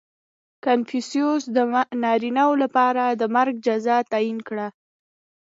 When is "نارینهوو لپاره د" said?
2.03-3.23